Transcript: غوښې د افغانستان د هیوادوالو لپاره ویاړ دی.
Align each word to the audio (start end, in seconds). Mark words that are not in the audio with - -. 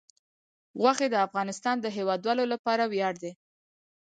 غوښې 0.79 1.07
د 1.11 1.15
افغانستان 1.27 1.75
د 1.81 1.85
هیوادوالو 1.97 2.43
لپاره 2.53 2.83
ویاړ 2.91 3.13
دی. 3.23 3.31